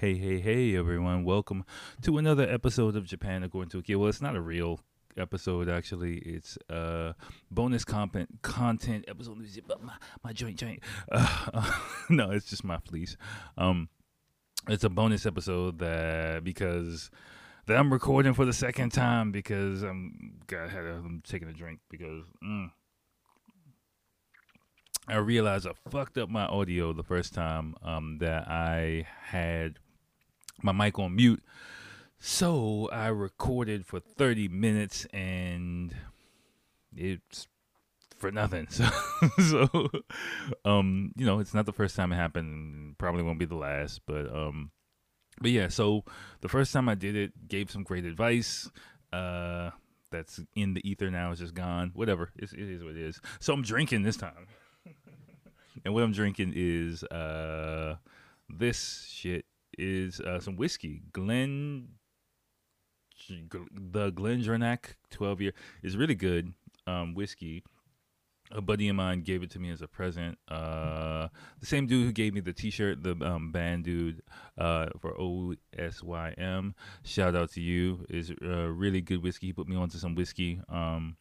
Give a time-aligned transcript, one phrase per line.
[0.00, 1.22] Hey, hey, hey, everyone.
[1.22, 1.64] Welcome
[2.02, 3.96] to another episode of Japan According to Akira.
[3.96, 4.80] Well, it's not a real
[5.16, 6.18] episode, actually.
[6.18, 7.12] It's uh
[7.52, 9.38] bonus content content episode.
[9.80, 9.92] My,
[10.24, 10.80] my joint, joint.
[11.12, 11.78] Uh,
[12.10, 13.16] no, it's just my fleece.
[13.56, 13.88] Um,
[14.68, 17.12] it's a bonus episode that because
[17.66, 21.52] that I'm recording for the second time because I'm got had a, I'm taking a
[21.52, 22.68] drink because mm,
[25.06, 29.78] I realized I fucked up my audio the first time um, that I had
[30.62, 31.42] my mic on mute.
[32.18, 35.94] So I recorded for 30 minutes and
[36.96, 37.46] it's
[38.16, 38.68] for nothing.
[39.38, 39.90] So, so
[40.64, 42.98] um, you know, it's not the first time it happened.
[42.98, 44.70] Probably won't be the last, but um,
[45.40, 45.68] but yeah.
[45.68, 46.04] So
[46.42, 48.70] the first time I did it, gave some great advice.
[49.12, 49.70] Uh,
[50.10, 51.30] that's in the ether now.
[51.30, 51.90] It's just gone.
[51.94, 52.30] Whatever.
[52.36, 53.20] It's, it is what it is.
[53.40, 54.46] So I'm drinking this time,
[55.84, 57.96] and what I'm drinking is uh,
[58.48, 59.46] this shit
[59.78, 61.02] is uh, some whiskey.
[61.12, 61.88] Glen,
[63.28, 66.52] the GlenDronach 12 year is really good
[66.86, 67.62] um, whiskey.
[68.50, 70.38] A buddy of mine gave it to me as a present.
[70.48, 71.28] Uh,
[71.60, 74.22] the same dude who gave me the T-shirt, the um, band dude
[74.58, 76.74] uh, for OSYM.
[77.02, 78.04] Shout out to you.
[78.10, 79.46] Is uh, really good whiskey.
[79.46, 80.60] He put me onto some whiskey.
[80.68, 81.16] Um,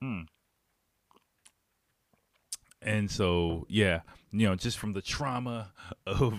[0.00, 0.22] hmm
[2.84, 4.00] and so yeah
[4.32, 5.72] you know just from the trauma
[6.06, 6.34] of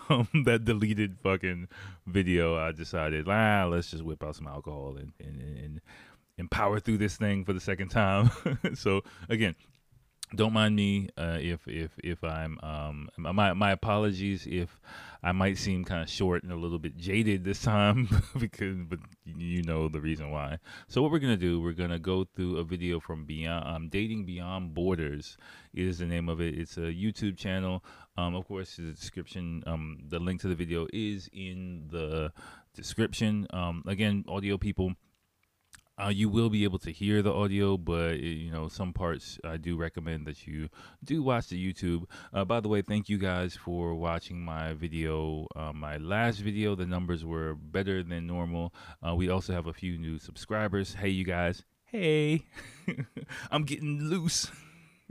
[0.08, 1.68] um, that deleted fucking
[2.06, 5.80] video i decided ah let's just whip out some alcohol and and, and,
[6.38, 8.30] and power through this thing for the second time.
[8.74, 9.54] So again
[10.34, 14.80] don't mind me uh, if if if I'm um my my apologies if
[15.22, 18.98] I might seem kind of short and a little bit jaded this time because but
[19.24, 20.58] you know the reason why.
[20.88, 24.24] So what we're gonna do, we're gonna go through a video from Beyond um, Dating
[24.24, 25.36] Beyond Borders
[25.74, 26.58] is the name of it.
[26.58, 27.84] It's a YouTube channel.
[28.16, 32.32] Um, of course, the description, um, the link to the video is in the
[32.74, 33.46] description.
[33.52, 34.94] Um, again, audio people
[36.02, 39.38] uh, you will be able to hear the audio, but it, you know some parts
[39.44, 40.68] I do recommend that you
[41.04, 42.04] do watch the YouTube.
[42.32, 45.46] Uh, by the way, thank you guys for watching my video.
[45.54, 48.72] Uh, my last video, the numbers were better than normal.
[49.06, 50.94] Uh, we also have a few new subscribers.
[50.94, 51.64] Hey, you guys!
[51.84, 52.44] Hey,
[53.50, 54.50] I'm getting loose.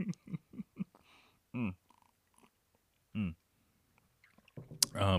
[1.54, 1.74] mm.
[3.16, 3.34] Mm.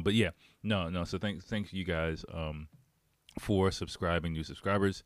[0.04, 0.32] But yeah,
[0.64, 1.04] no, no.
[1.04, 2.68] So thanks, thanks you guys um,
[3.40, 5.04] for subscribing, new subscribers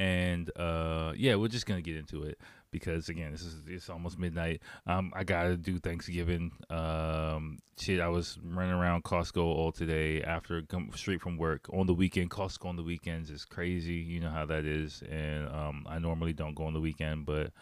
[0.00, 2.38] and uh, yeah, we're just gonna get into it
[2.70, 4.62] because again, this is it's almost midnight.
[4.86, 6.52] Um, I gotta do Thanksgiving.
[6.70, 11.86] Um, shit, I was running around Costco all today after come straight from work on
[11.86, 12.30] the weekend.
[12.30, 13.96] Costco on the weekends is crazy.
[13.96, 17.52] You know how that is, and um, I normally don't go on the weekend, but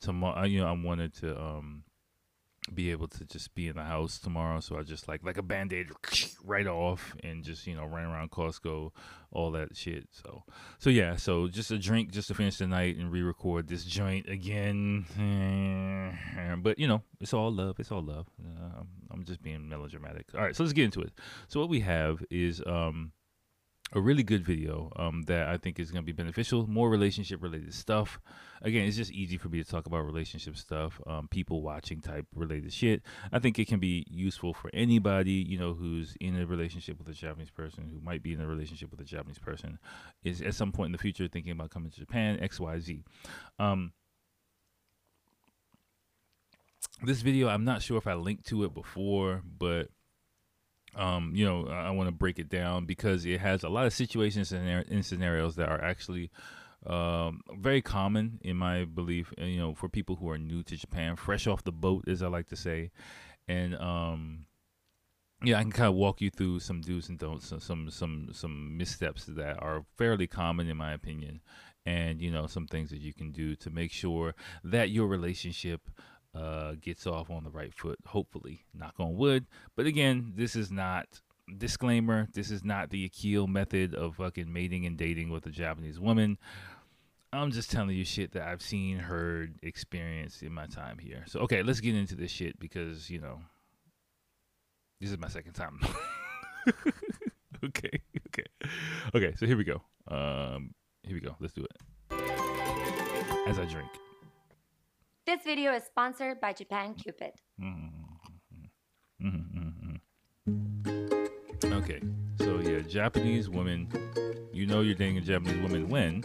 [0.00, 1.82] tomorrow, you know, I wanted to um
[2.72, 4.60] be able to just be in the house tomorrow.
[4.60, 5.88] So I just like like a band aid
[6.44, 8.92] right off and just you know run around Costco,
[9.30, 10.08] all that shit.
[10.12, 10.44] So
[10.78, 14.28] so yeah, so just a drink just to finish the night and re-record this joint
[14.28, 15.06] again.
[16.62, 17.80] But you know it's all love.
[17.80, 18.26] It's all love.
[18.40, 20.26] Uh, I'm just being melodramatic.
[20.34, 21.12] All right, so let's get into it.
[21.48, 23.12] So what we have is um
[23.94, 26.66] a really good video um, that I think is going to be beneficial.
[26.66, 28.20] More relationship related stuff.
[28.62, 32.26] Again, it's just easy for me to talk about relationship stuff, um, people watching type
[32.34, 33.02] related shit.
[33.32, 37.08] I think it can be useful for anybody, you know, who's in a relationship with
[37.08, 39.78] a Japanese person, who might be in a relationship with a Japanese person,
[40.24, 43.04] is at some point in the future thinking about coming to Japan, X, Y, Z.
[43.58, 43.92] Um,
[47.02, 49.88] this video, I'm not sure if I linked to it before, but
[50.94, 53.92] um, you know, I want to break it down because it has a lot of
[53.92, 56.30] situations and scenarios that are actually
[56.86, 59.32] um, very common in my belief.
[59.38, 62.28] You know, for people who are new to Japan, fresh off the boat, as I
[62.28, 62.90] like to say,
[63.48, 64.46] and um,
[65.42, 68.76] yeah, I can kind of walk you through some do's and don'ts, some some some
[68.76, 71.40] missteps that are fairly common in my opinion,
[71.86, 75.88] and you know some things that you can do to make sure that your relationship
[76.34, 78.64] uh, gets off on the right foot, hopefully.
[78.74, 79.46] Knock on wood.
[79.76, 81.20] But again, this is not
[81.58, 82.28] disclaimer.
[82.32, 86.38] This is not the Akil method of fucking mating and dating with a Japanese woman.
[87.32, 91.24] I'm just telling you shit that I've seen, heard, experienced in my time here.
[91.26, 93.40] So okay, let's get into this shit because you know
[95.00, 95.80] this is my second time.
[97.64, 98.44] okay, okay,
[99.14, 99.34] okay.
[99.38, 99.80] So here we go.
[100.08, 100.74] Um,
[101.04, 101.36] here we go.
[101.40, 101.76] Let's do it.
[103.46, 103.88] As I drink.
[105.26, 107.32] This video is sponsored by Japan Cupid.
[107.60, 109.28] Mm-hmm.
[110.48, 111.72] Mm-hmm.
[111.72, 112.00] Okay,
[112.38, 113.88] so yeah, Japanese woman.
[114.52, 116.22] You know you're dating a Japanese woman when?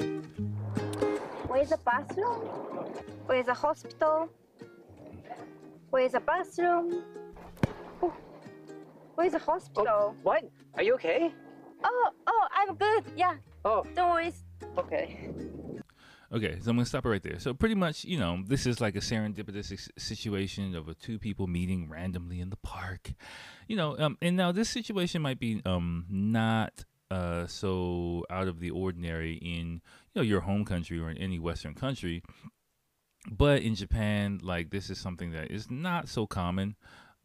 [1.47, 2.41] Where's the bathroom?
[3.27, 4.29] Where's the hospital?
[5.91, 7.03] Where's the bathroom?
[9.15, 10.15] Where's the hospital?
[10.23, 10.43] What?
[10.75, 11.31] Are you okay?
[11.83, 13.03] Oh, oh, I'm good.
[13.15, 14.33] Yeah, Oh, don't worry.
[14.77, 15.29] okay.
[16.33, 17.39] Okay, so I'm gonna stop it right there.
[17.39, 21.47] So pretty much, you know, this is like a serendipitous situation of a two people
[21.47, 23.13] meeting randomly in the park,
[23.67, 23.97] you know.
[23.97, 29.35] Um, and now this situation might be um not uh so out of the ordinary
[29.35, 29.81] in
[30.13, 32.21] you know your home country or in any Western country,
[33.31, 36.75] but in Japan, like this is something that is not so common,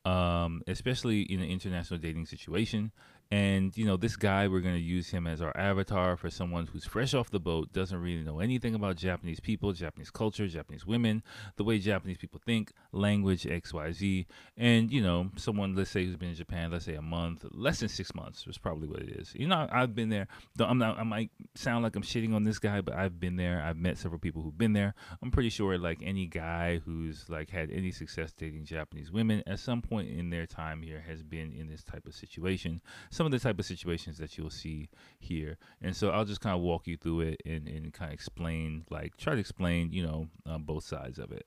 [0.05, 2.93] um, especially in an international dating situation.
[3.33, 6.85] And you know, this guy, we're gonna use him as our avatar for someone who's
[6.85, 11.23] fresh off the boat, doesn't really know anything about Japanese people, Japanese culture, Japanese women,
[11.57, 14.27] the way Japanese people think, language, X, Y, Z.
[14.59, 17.81] And you know, someone, let's say, who's been in Japan, let's say a month, less
[17.81, 19.33] than six months, is probably what it is.
[19.35, 20.29] You know, I've been there.
[20.61, 20.99] I'm not.
[20.99, 23.63] I might sound like I'm shitting on this guy, but I've been there.
[23.63, 24.95] I've met several people who've been there.
[25.23, 29.59] I'm pretty sure, like any guy who's like had any success dating Japanese women at
[29.59, 32.83] some point in their time here has been in this type of situation.
[33.23, 34.89] Some of the type of situations that you'll see
[35.21, 38.15] here, and so I'll just kind of walk you through it and, and kind of
[38.15, 41.47] explain, like try to explain, you know, um, both sides of it.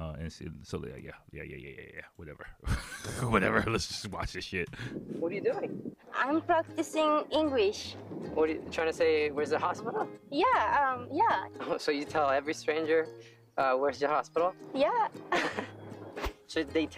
[0.00, 2.44] Uh, and so, so yeah, yeah, yeah, yeah, yeah, yeah, yeah, whatever,
[3.30, 3.62] whatever.
[3.70, 4.68] Let's just watch this shit.
[5.20, 5.94] What are you doing?
[6.12, 7.94] I'm practicing English.
[8.34, 9.30] What are you trying to say?
[9.30, 10.08] Where's the hospital?
[10.28, 10.46] Yeah,
[10.96, 13.06] um, yeah, So you tell every stranger,
[13.56, 14.54] uh, where's the hospital?
[14.74, 15.06] yeah.
[16.48, 16.88] Should they?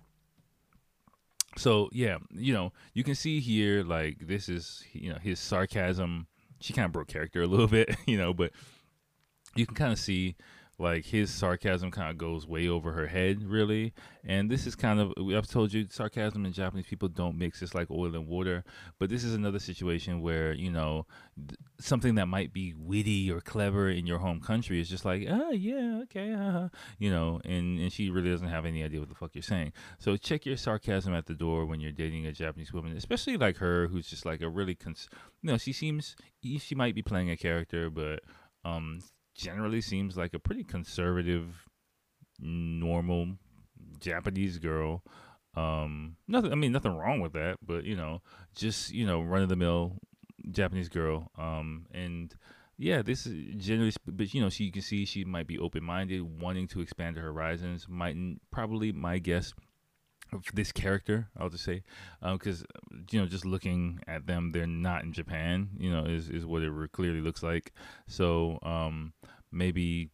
[1.56, 6.26] So yeah, you know, you can see here like this is you know his sarcasm.
[6.60, 8.52] She kind of broke character a little bit, you know, but
[9.54, 10.36] you can kind of see
[10.78, 13.92] like his sarcasm kind of goes way over her head, really.
[14.24, 17.62] And this is kind of I've told you sarcasm and Japanese people don't mix.
[17.62, 18.64] It's like oil and water.
[18.98, 21.06] But this is another situation where you know
[21.36, 25.26] th- something that might be witty or clever in your home country is just like,
[25.30, 26.68] oh yeah, okay, uh-huh.
[26.98, 29.72] you know, and and she really doesn't have any idea what the fuck you're saying.
[29.98, 33.58] So check your sarcasm at the door when you're dating a Japanese woman, especially like
[33.58, 35.08] her, who's just like a really, cons-
[35.42, 38.20] you know, she seems she might be playing a character, but
[38.64, 39.00] um,
[39.34, 41.66] generally seems like a pretty conservative,
[42.40, 43.36] normal
[44.00, 45.02] Japanese girl.
[45.56, 46.52] Um, nothing.
[46.52, 48.22] I mean, nothing wrong with that, but you know,
[48.54, 49.98] just you know, run of the mill
[50.50, 51.30] Japanese girl.
[51.38, 52.34] Um, and
[52.76, 55.84] yeah, this is generally, but you know, she you can see she might be open
[55.84, 57.86] minded, wanting to expand her horizons.
[57.88, 58.16] Might
[58.50, 59.52] probably my guess
[60.32, 61.82] of this character, I'll just say,
[62.22, 62.64] because
[63.10, 65.70] you know, just looking at them, they're not in Japan.
[65.78, 67.72] You know, is is what it clearly looks like.
[68.08, 69.12] So um,
[69.52, 70.10] maybe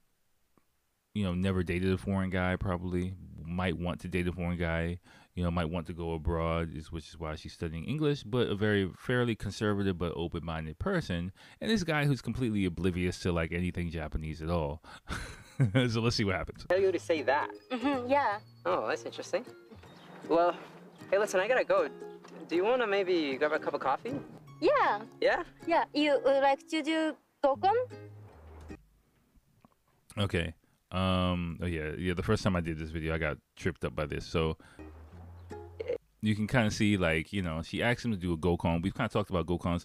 [1.14, 2.56] you know, never dated a foreign guy.
[2.56, 3.14] Probably
[3.44, 5.00] might want to date a foreign guy.
[5.34, 8.24] You know, might want to go abroad, is which is why she's studying English.
[8.24, 13.32] But a very fairly conservative but open-minded person, and this guy who's completely oblivious to
[13.32, 14.82] like anything Japanese at all.
[15.88, 16.66] so let's see what happens.
[16.68, 17.50] tell you to say that.
[17.70, 18.38] hmm yeah.
[18.66, 19.44] Oh, that's interesting.
[20.30, 20.54] Well,
[21.10, 21.88] hey, listen, I gotta go.
[22.48, 24.14] Do you want to maybe grab a cup of coffee?
[24.60, 25.42] Yeah, Yeah.
[25.66, 25.84] yeah.
[25.92, 27.74] You would like to do Gokon?
[30.16, 30.54] Okay.
[30.92, 31.58] Um.
[31.60, 31.90] Oh yeah.
[31.98, 32.14] Yeah.
[32.14, 34.24] The first time I did this video, I got tripped up by this.
[34.24, 34.56] So
[36.20, 38.82] you can kind of see, like, you know, she asked him to do a Gokon.
[38.82, 39.84] We've kind of talked about Gokons.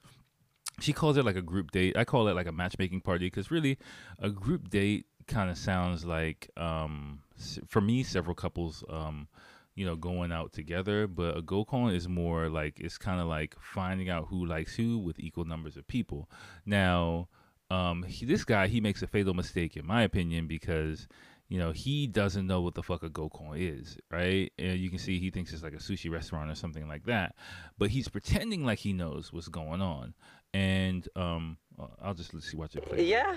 [0.79, 1.97] She calls it like a group date.
[1.97, 3.79] I call it like a matchmaking party because really,
[4.19, 7.21] a group date kind of sounds like, um,
[7.67, 9.27] for me, several couples, um,
[9.75, 11.07] you know, going out together.
[11.07, 14.97] But a Gokon is more like it's kind of like finding out who likes who
[14.97, 16.29] with equal numbers of people.
[16.65, 17.27] Now,
[17.69, 21.07] um, he, this guy he makes a fatal mistake in my opinion because
[21.47, 24.51] you know he doesn't know what the fuck a gokon is, right?
[24.57, 27.35] And you can see he thinks it's like a sushi restaurant or something like that,
[27.77, 30.13] but he's pretending like he knows what's going on.
[30.53, 31.57] And um,
[32.01, 33.03] I'll just let's see watch it play.
[33.03, 33.35] Yeah.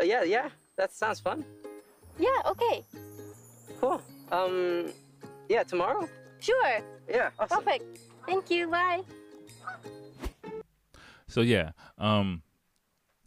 [0.00, 0.22] Uh, yeah.
[0.22, 0.48] Yeah.
[0.76, 1.44] That sounds fun.
[2.18, 2.84] Yeah, okay.
[3.80, 4.00] Cool.
[4.30, 4.90] Um.
[5.48, 5.62] Yeah.
[5.62, 6.08] Tomorrow.
[6.40, 6.78] Sure.
[7.08, 7.30] Yeah.
[7.38, 7.62] Awesome.
[7.62, 8.00] Perfect.
[8.26, 8.68] Thank you.
[8.68, 9.02] Bye.
[11.28, 12.42] So yeah, um,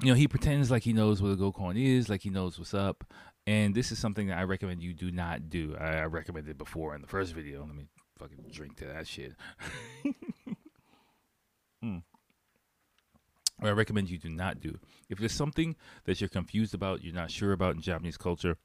[0.01, 2.73] you know, he pretends like he knows what a Gokon is, like he knows what's
[2.73, 3.03] up.
[3.45, 5.75] And this is something that I recommend you do not do.
[5.79, 7.65] I, I recommended before in the first video.
[7.65, 9.33] Let me fucking drink to that shit.
[11.81, 11.99] Hmm.
[13.59, 14.77] What I recommend you do not do.
[15.09, 18.57] If there's something that you're confused about, you're not sure about in Japanese culture,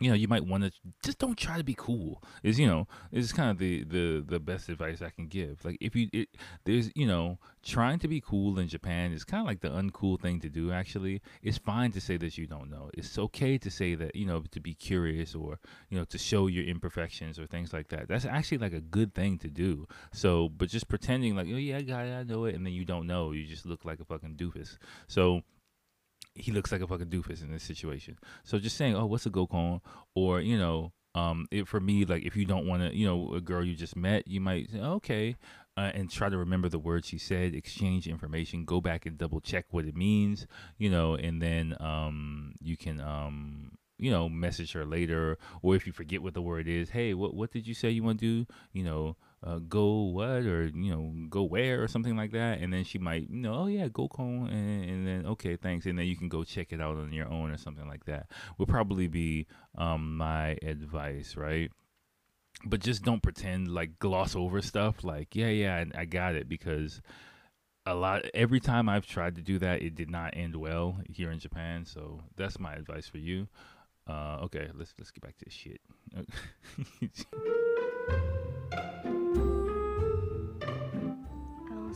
[0.00, 0.72] you know, you might want to
[1.04, 2.22] just don't try to be cool.
[2.42, 5.64] Is you know, is kind of the the the best advice I can give.
[5.64, 6.28] Like if you it,
[6.64, 10.20] there's you know, trying to be cool in Japan is kind of like the uncool
[10.20, 10.72] thing to do.
[10.72, 12.90] Actually, it's fine to say that you don't know.
[12.94, 15.60] It's okay to say that you know to be curious or
[15.90, 18.08] you know to show your imperfections or things like that.
[18.08, 19.86] That's actually like a good thing to do.
[20.12, 22.72] So, but just pretending like oh yeah, I got it, I know it, and then
[22.72, 24.76] you don't know, you just look like a fucking doofus.
[25.06, 25.42] So
[26.34, 28.18] he looks like a fucking doofus in this situation.
[28.42, 29.80] So just saying, oh, what's a Gokon?
[30.14, 33.34] Or, you know, um, it, for me, like if you don't want to, you know,
[33.34, 35.36] a girl you just met, you might say, okay,
[35.76, 39.40] uh, and try to remember the words she said, exchange information, go back and double
[39.40, 44.72] check what it means, you know, and then um, you can, um, you know, message
[44.72, 47.74] her later, or if you forget what the word is, hey, what what did you
[47.74, 48.52] say you want to do?
[48.72, 52.72] You know, uh, go what or you know go where or something like that, and
[52.72, 55.98] then she might, you know, oh yeah, go call, and, and then okay, thanks, and
[55.98, 58.26] then you can go check it out on your own or something like that.
[58.58, 59.46] would probably be
[59.76, 61.70] um, my advice, right?
[62.64, 65.04] but just don't pretend like gloss over stuff.
[65.04, 67.00] Like yeah yeah I, I got it because
[67.86, 71.30] a lot every time I've tried to do that it did not end well here
[71.30, 71.84] in Japan.
[71.84, 73.48] So that's my advice for you.
[74.06, 75.80] Uh, okay let's let's get back to this shit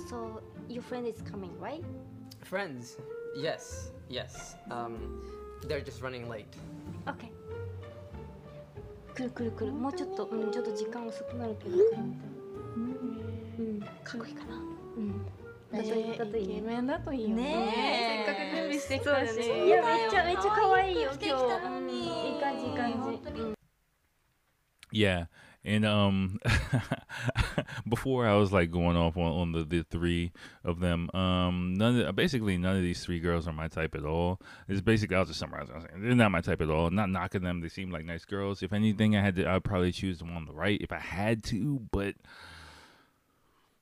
[0.09, 1.85] so your friend is coming, right?
[2.43, 2.97] Friends?
[3.37, 4.57] Yes, yes.
[4.71, 5.23] Um,
[5.67, 6.57] they're just running late.
[7.07, 7.31] Okay.
[9.15, 9.73] 来る来る来る。
[9.73, 11.77] もうちょっとうんちょっと時間遅くなるけど。
[11.77, 13.81] うん。
[14.05, 14.55] かっこいいかな。
[14.97, 15.27] うん。
[15.73, 18.25] だといいだといいイケメンだといいよね。
[18.27, 21.11] せっかく準備してきたし、いやめっちゃめっちゃ可愛いよ。
[21.21, 23.59] 今日うんいい感じいい感じ。
[24.91, 25.27] Yeah,
[25.65, 26.41] and um,
[27.89, 30.33] before I was like going off on, on the, the three
[30.65, 31.11] of them.
[31.15, 34.41] Um, none of, basically none of these three girls are my type at all.
[34.69, 35.69] It's basically I'll just summarize.
[35.75, 36.91] I'm saying they're not my type at all.
[36.91, 37.61] not knocking them.
[37.61, 38.63] They seem like nice girls.
[38.63, 40.99] If anything, I had to, I'd probably choose the one on the right if I
[40.99, 41.81] had to.
[41.91, 42.15] But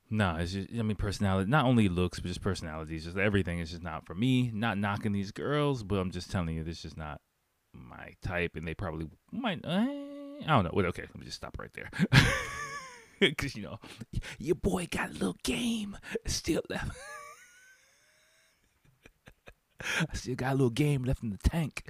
[0.09, 1.49] Nah, it's just I mean personality.
[1.49, 3.05] Not only looks, but just personalities.
[3.05, 4.51] Just everything is just not for me.
[4.53, 7.19] Not knocking these girls, but I'm just telling you, this is not
[7.73, 9.65] my type, and they probably might.
[9.65, 10.71] Eh, I don't know.
[10.73, 11.89] Wait, okay, let me just stop right there.
[13.19, 13.79] Because you know,
[14.37, 16.91] your boy got a little game still left.
[19.81, 21.89] I still got a little game left in the tank.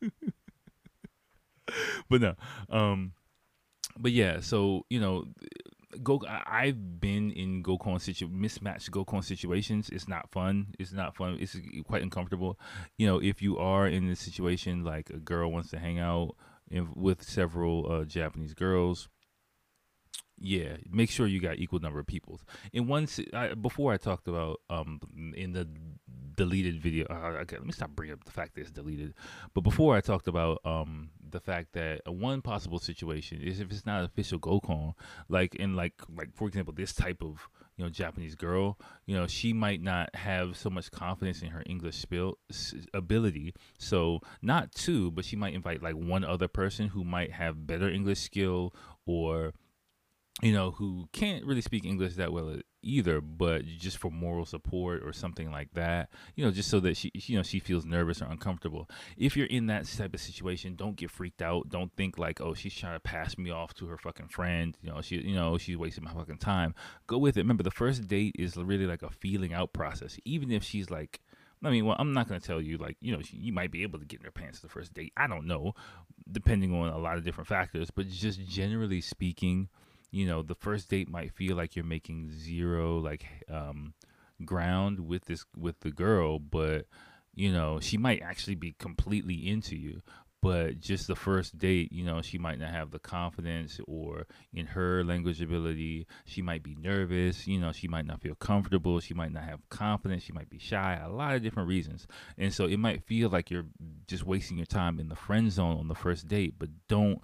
[2.08, 2.34] but no,
[2.70, 3.12] um,
[3.98, 4.40] but yeah.
[4.40, 5.24] So you know,
[6.02, 6.22] go.
[6.28, 9.88] I've been in Gokon situ mismatched Gokon situations.
[9.90, 10.74] It's not fun.
[10.78, 11.36] It's not fun.
[11.40, 12.58] It's quite uncomfortable.
[12.96, 16.36] You know, if you are in this situation, like a girl wants to hang out
[16.94, 19.08] with several uh, Japanese girls.
[20.44, 22.40] Yeah, make sure you got equal number of people.
[22.74, 25.00] One, si- I, before I talked about um
[25.36, 25.68] in the
[26.34, 27.06] deleted video.
[27.08, 29.14] Uh, okay, let me stop bringing up the fact that it's deleted.
[29.54, 33.86] But before I talked about um the fact that one possible situation is if it's
[33.86, 34.94] not official Gokon,
[35.28, 39.26] like in like like for example this type of you know Japanese girl, you know
[39.26, 42.38] she might not have so much confidence in her English spill
[42.92, 43.54] ability.
[43.78, 47.88] So not two, but she might invite like one other person who might have better
[47.88, 48.74] English skill
[49.06, 49.52] or
[50.40, 55.02] you know, who can't really speak English that well either, but just for moral support
[55.04, 58.22] or something like that, you know, just so that she, you know, she feels nervous
[58.22, 58.88] or uncomfortable.
[59.16, 61.68] If you're in that type of situation, don't get freaked out.
[61.68, 64.76] Don't think like, oh, she's trying to pass me off to her fucking friend.
[64.80, 66.74] You know, she, you know, she's wasting my fucking time.
[67.06, 67.40] Go with it.
[67.40, 70.18] Remember, the first date is really like a feeling out process.
[70.24, 71.20] Even if she's like,
[71.62, 73.84] I mean, well, I'm not going to tell you, like, you know, you might be
[73.84, 75.12] able to get in her pants the first date.
[75.16, 75.74] I don't know,
[76.32, 77.90] depending on a lot of different factors.
[77.94, 79.68] But just generally speaking,
[80.12, 83.94] you know the first date might feel like you're making zero like um
[84.44, 86.86] ground with this with the girl but
[87.34, 90.00] you know she might actually be completely into you.
[90.42, 94.66] But just the first date you know she might not have the confidence or in
[94.66, 96.08] her language ability.
[96.24, 98.98] She might be nervous you know she might not feel comfortable.
[98.98, 100.24] She might not have confidence.
[100.24, 102.08] She might be shy a lot of different reasons.
[102.36, 103.66] And so it might feel like you're
[104.08, 107.22] just wasting your time in the friend zone on the first date but don't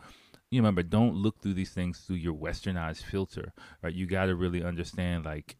[0.50, 3.52] you remember don't look through these things through your westernized filter
[3.82, 3.94] right?
[3.94, 5.56] You got to really understand like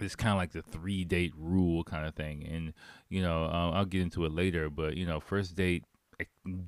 [0.00, 2.46] it's kind of like the three date rule kind of thing.
[2.46, 2.72] And
[3.08, 5.84] you know uh, i'll get into it later but you know first date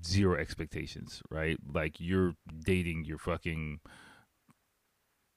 [0.04, 1.58] zero expectations right?
[1.72, 3.80] Like you're dating your fucking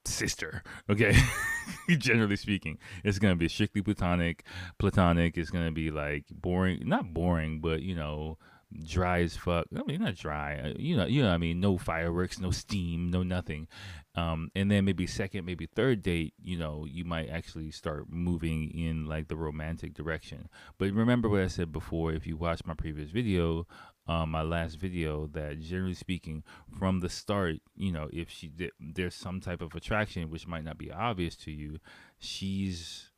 [0.06, 1.16] sister okay?
[1.90, 4.44] Generally speaking it's gonna be strictly platonic
[4.78, 5.38] platonic.
[5.38, 8.38] It's gonna be like boring not boring but you know
[8.84, 9.68] dry as fuck.
[9.76, 10.58] I mean, not dry.
[10.58, 11.30] uh, You know, you know.
[11.30, 13.68] I mean, no fireworks, no steam, no nothing.
[14.16, 16.34] Um, and then maybe second, maybe third date.
[16.42, 20.50] You know, you might actually start moving in like the romantic direction.
[20.78, 22.12] But remember what I said before.
[22.14, 23.68] If you watched my previous video,
[24.08, 26.44] um, my last video, that generally speaking,
[26.78, 30.64] from the start, you know, if she did, there's some type of attraction which might
[30.64, 31.80] not be obvious to you,
[32.18, 33.12] she's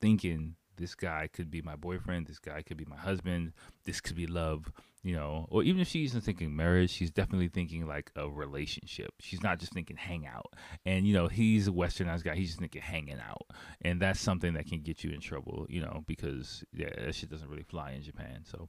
[0.00, 3.52] thinking this guy could be my boyfriend, this guy could be my husband,
[3.84, 4.70] this could be love,
[5.02, 5.46] you know.
[5.50, 9.14] Or even if she isn't thinking marriage, she's definitely thinking like a relationship.
[9.20, 10.52] She's not just thinking hang out.
[10.84, 13.46] And you know, he's a westernized guy, he's just thinking hanging out.
[13.82, 17.30] And that's something that can get you in trouble, you know, because yeah, that shit
[17.30, 18.42] doesn't really fly in Japan.
[18.44, 18.68] So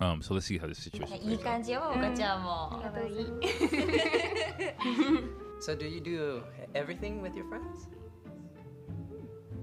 [0.00, 1.20] um, so let's see how this situation.
[5.60, 6.42] so do you do
[6.74, 7.86] everything with your friends?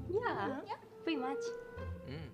[0.09, 0.59] Yeah.
[0.65, 0.73] yeah
[1.09, 1.43] pretty much.
[2.07, 2.29] Mm.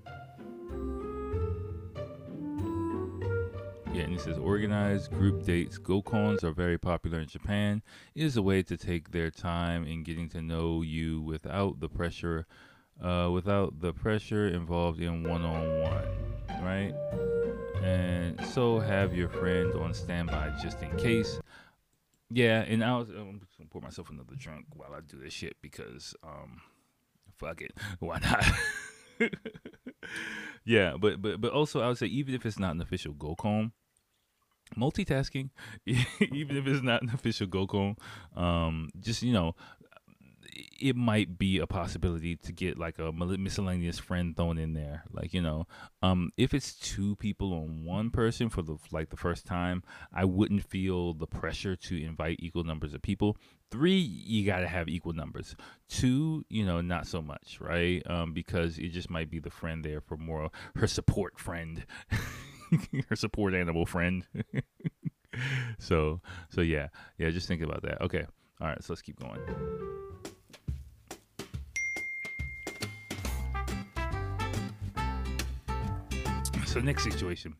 [3.94, 5.79] Yeah, and it says organized group dates.
[5.79, 7.82] Gokons are very popular in Japan.
[8.15, 11.88] It is a way to take their time in getting to know you without the
[11.88, 12.48] pressure,
[13.01, 16.08] uh, without the pressure involved in one-on-one,
[16.62, 16.94] right?
[17.82, 21.39] And so have your friend on standby just in case.
[22.29, 25.55] Yeah, and I was I'm gonna pour myself another drink while I do this shit
[25.62, 26.60] because um,
[27.38, 28.46] fuck it, why not?
[30.65, 33.72] yeah, but but but also I would say even if it's not an official Gokon,
[34.77, 35.50] multitasking,
[35.86, 37.98] even if it's not an official Gokon,
[38.36, 39.56] um, just you know,
[40.79, 45.03] it might be a possibility to get like a miscellaneous friend thrown in there.
[45.12, 45.67] Like you know,
[46.01, 50.25] um, if it's two people on one person for the like the first time, I
[50.25, 53.38] wouldn't feel the pressure to invite equal numbers of people.
[53.72, 55.55] Three, you gotta have equal numbers.
[55.89, 58.01] Two, you know, not so much, right?
[58.10, 61.86] Um, because it just might be the friend there for more her support friend.
[63.10, 64.25] her support animal friend.
[65.79, 66.89] so so yeah.
[67.17, 68.01] Yeah, just think about that.
[68.01, 68.25] Okay.
[68.62, 69.41] All right, so let's keep going.
[76.75, 77.55] So next situation.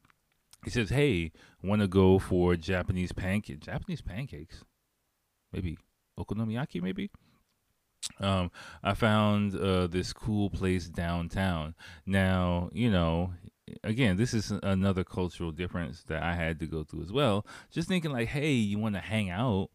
[0.66, 1.32] He says, "Hey,
[1.64, 3.62] want to go for Japanese pancake?
[3.62, 4.66] Japanese pancakes?
[5.54, 5.78] Maybe
[6.20, 6.82] okonomiyaki?
[6.82, 7.10] Maybe."
[8.20, 8.52] Um,
[8.84, 11.76] I found uh, this cool place downtown.
[12.06, 13.32] Now, you know,
[13.86, 17.46] again, this is another cultural difference that I had to go through as well.
[17.72, 19.70] Just thinking like, hey, you want to hang out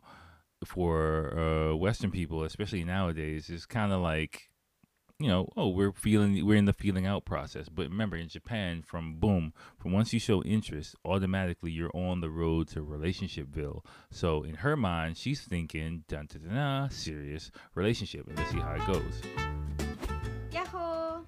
[0.67, 4.50] for uh, Western people, especially nowadays, is kind of like,
[5.21, 7.69] you know, oh, we're feeling, we're in the feeling out process.
[7.69, 12.31] But remember, in Japan, from boom, from once you show interest, automatically you're on the
[12.31, 13.85] road to relationshipville.
[14.11, 18.73] So in her mind, she's thinking, dun dun dun, serious relationship, and let's see how
[18.73, 19.21] it goes.
[20.53, 21.25] Yahoo!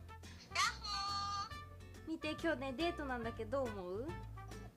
[2.09, 4.09] 見て今日ねデートなんだけどどう思う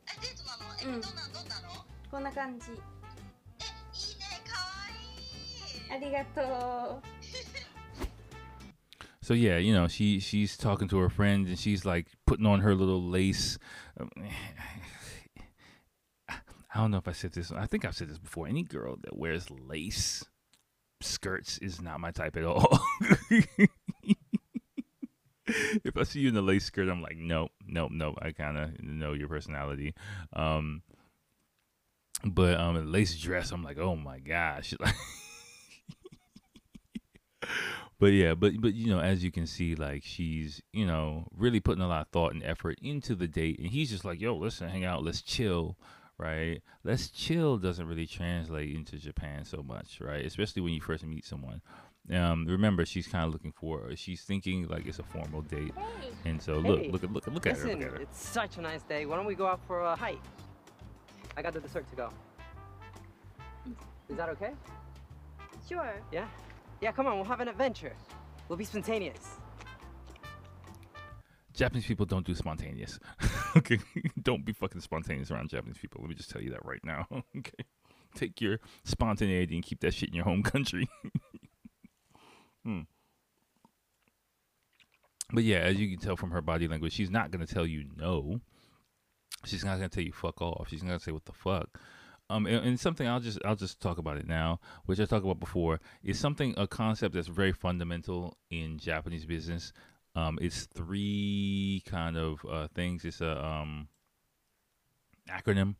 [0.08, 7.15] えデートなのえ、うん、どんなどんなのこんな感じえいいねかわいいありがとう
[9.26, 12.60] so yeah, you know, she she's talking to her friend and she's like putting on
[12.60, 13.58] her little lace.
[14.00, 14.12] um,
[16.30, 16.36] I
[16.76, 17.52] don't know if I said this.
[17.52, 18.48] I think I've said this before.
[18.48, 20.24] Any girl that wears lace
[21.02, 22.80] skirts is not my type at all.
[25.48, 28.20] if I see you in a lace skirt, I'm like, nope, nope, nope.
[28.22, 29.96] I kind of know your personality.
[30.34, 30.84] Um,
[32.24, 34.76] but um, a lace dress, I'm like, oh my gosh.
[38.06, 41.60] but yeah, but but you know, as you can see, like she's you know really
[41.60, 44.36] putting a lot of thought and effort into the date, and he's just like, yo,
[44.36, 45.76] listen, hang out, let's chill,
[46.20, 46.62] right?
[46.84, 50.24] Let's chill doesn't really translate into Japan so much, right?
[50.24, 51.64] Especially when you first meet someone.
[52.14, 55.74] Um, remember, she's kind of looking for, she's thinking like it's a formal date,
[56.26, 57.96] and so look, Hey, look at look at look at her, look at her.
[57.96, 59.08] it's such a nice day.
[59.08, 60.22] Why don't we go out for a hike?
[61.36, 62.10] I got the dessert to go.
[64.10, 64.52] Is that okay?
[65.68, 66.28] Sure Yeah?
[66.82, 67.94] Yeah, come on, we'll have an adventure.
[68.48, 69.38] We'll be spontaneous.
[71.56, 73.00] Japanese people don't do spontaneous.
[73.58, 73.80] okay,
[74.22, 76.02] don't be fucking spontaneous around Japanese people.
[76.02, 77.08] Let me just tell you that right now.
[77.38, 77.66] okay,
[78.14, 80.90] take your spontaneity and keep that shit in your home country.
[82.64, 82.82] hmm.
[85.32, 87.86] But yeah, as you can tell from her body language, she's not gonna tell you
[87.96, 88.42] no.
[89.46, 90.68] She's not gonna tell you fuck off.
[90.70, 91.80] She's not gonna say what the fuck.
[92.30, 95.26] Um, and, and something I'll just I'll just talk about it now, which I talked
[95.26, 99.74] about before, is something a concept that's very fundamental in Japanese business.
[100.16, 103.06] Um, it's three kind of uh, things.
[103.06, 103.88] It's a um
[105.30, 105.76] acronym.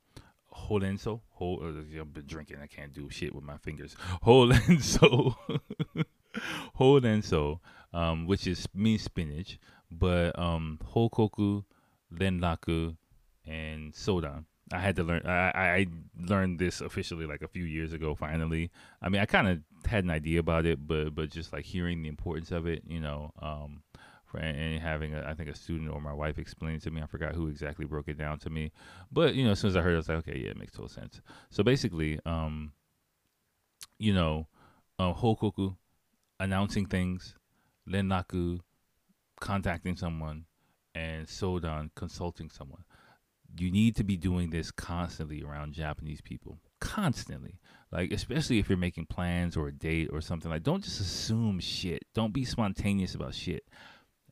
[0.56, 1.22] Horenso.
[1.32, 2.58] Ho, uh, I've been drinking.
[2.62, 3.96] I can't do shit with my fingers.
[4.24, 5.36] Horenso.
[6.80, 7.60] Horenso,
[7.94, 9.60] um, which is means spinach,
[9.92, 11.64] but um, Hokoku,
[12.14, 12.96] Renraku,
[13.46, 14.46] and Sodan.
[14.72, 15.22] I had to learn.
[15.26, 15.88] I, I
[16.20, 18.16] learned this officially like a few years ago.
[18.16, 21.66] Finally, I mean, I kind of had an idea about it, but but just like
[21.66, 23.84] hearing the importance of it, you know, um,
[24.26, 27.02] for, and, having a, I think a student or my wife explain it to me.
[27.02, 28.72] I forgot who exactly broke it down to me,
[29.12, 30.58] but you know, as soon as I heard, it, I was like, okay, yeah, it
[30.58, 31.22] makes total sense.
[31.52, 32.72] So basically, um,
[34.00, 34.48] you know,
[34.98, 35.76] uh, hokoku,
[36.40, 37.36] announcing things,
[37.88, 38.62] renraku,
[39.40, 40.46] contacting someone,
[40.96, 42.84] and sodan, consulting someone
[43.58, 46.58] you need to be doing this constantly around Japanese people.
[46.80, 47.60] Constantly.
[47.92, 50.52] Like, especially if you're making plans or a date or something.
[50.52, 52.04] Like, don't just assume shit.
[52.14, 53.64] Don't be spontaneous about shit.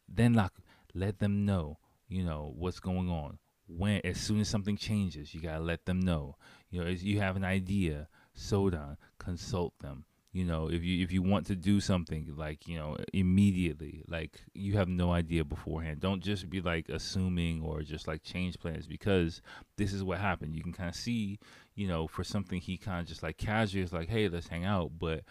[0.08, 0.52] Then, like,
[0.94, 3.40] let them know, you know, what's going on.
[3.68, 6.36] When, as soon as something changes, you gotta let them know.
[6.70, 10.06] You know, as you have an idea, sodan, consult them.
[10.34, 14.42] You know, if you if you want to do something like you know immediately, like
[14.56, 16.00] you have no idea beforehand.
[16.00, 19.44] Don't just be like assuming or just like change plans because
[19.78, 20.56] this is what happened.
[20.56, 21.38] You can kind of see,
[21.76, 24.66] you know, for something he kind of just like casually is like, hey, let's hang
[24.66, 24.94] out.
[24.98, 25.22] But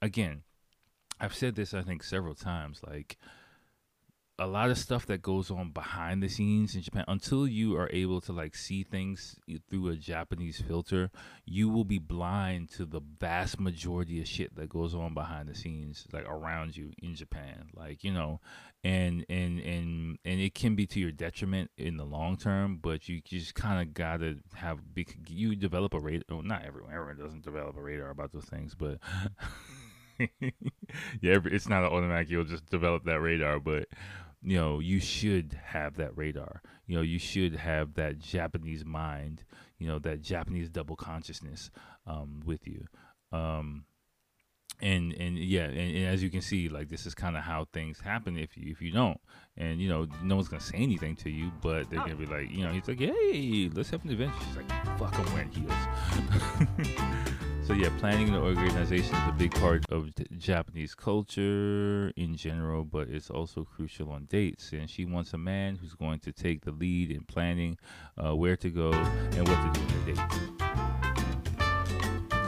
[0.00, 0.44] again,
[1.20, 3.18] I've said this I think several times, like
[4.38, 7.88] a lot of stuff that goes on behind the scenes in Japan until you are
[7.92, 9.36] able to like see things
[9.70, 11.10] through a Japanese filter
[11.44, 15.54] you will be blind to the vast majority of shit that goes on behind the
[15.54, 18.40] scenes like around you in Japan like you know
[18.82, 23.08] and and and and it can be to your detriment in the long term but
[23.08, 24.80] you just kind of got to have
[25.28, 28.74] you develop a radar well, not everyone everyone doesn't develop a radar about those things
[28.74, 28.98] but
[31.20, 32.30] yeah, it's not an automatic.
[32.30, 33.88] You'll just develop that radar, but
[34.42, 36.60] you know, you should have that radar.
[36.86, 39.44] You know, you should have that Japanese mind.
[39.78, 41.70] You know, that Japanese double consciousness
[42.06, 42.86] um, with you.
[43.32, 43.84] Um,
[44.80, 47.66] and and yeah, and, and, as you can see, like this is kind of how
[47.72, 49.20] things happen if you if you don't,
[49.56, 52.50] and you know, no one's gonna say anything to you, but they're gonna be like,
[52.50, 54.34] you know, he's like, hey, let's have an adventure.
[54.46, 55.72] She's like, fuck, I'm wearing heels.
[57.66, 63.08] So yeah, planning and organization is a big part of Japanese culture in general, but
[63.08, 64.72] it's also crucial on dates.
[64.72, 67.78] And she wants a man who's going to take the lead in planning
[68.22, 70.20] uh, where to go and what to do on the date.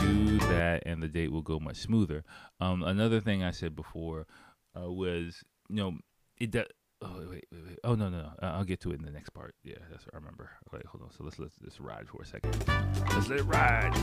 [0.00, 2.22] Do that, and the date will go much smoother.
[2.60, 4.26] Um, another thing I said before
[4.78, 5.96] uh, was, you know,
[6.36, 6.54] it
[7.03, 7.79] Oh wait, wait, wait.
[7.83, 8.29] Oh no, no, no.
[8.41, 9.55] I'll get to it in the next part.
[9.63, 10.51] Yeah, that's what I remember.
[10.71, 11.11] Wait, hold on.
[11.11, 12.55] So let's let this ride for a second.
[13.13, 13.95] Let's let it ride.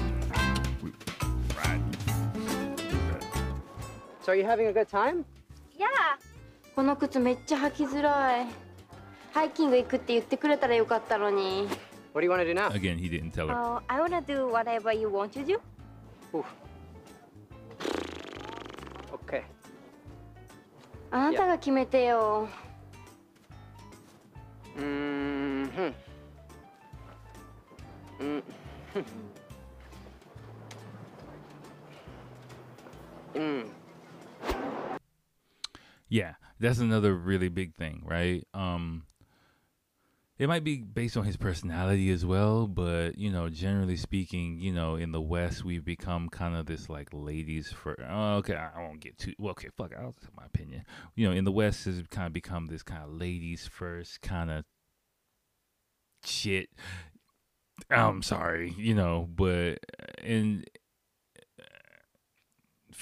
[1.56, 1.82] Ride.
[4.20, 5.24] So are you having a good time?
[5.78, 5.86] Yeah
[6.74, 8.46] この靴めっちゃ履きづらい
[9.32, 11.66] ハイキング行くって言ってくれたらよかったのに
[12.12, 12.68] What do you want to do now?
[12.70, 13.54] Again, he didn't tell her.
[13.54, 15.58] Oh, I wanna do whatever you want to do
[16.34, 16.44] Oof.
[19.26, 19.44] Okay.
[21.10, 22.48] あなたが決めてよ
[24.77, 25.89] Mm-hmm.
[28.19, 28.43] Mm.
[33.35, 33.69] mm.
[36.09, 38.47] Yeah, that's another really big thing, right?
[38.53, 39.03] Um
[40.39, 44.73] it might be based on his personality as well, but you know, generally speaking, you
[44.73, 47.95] know, in the West, we've become kind of this like ladies for.
[48.09, 49.33] Oh, okay, I won't get too.
[49.37, 50.85] Well, okay, fuck, I'll tell my opinion.
[51.15, 54.49] You know, in the West, has kind of become this kind of ladies first kind
[54.49, 54.65] of
[56.25, 56.69] shit.
[57.89, 59.79] I'm sorry, you know, but
[60.23, 60.63] in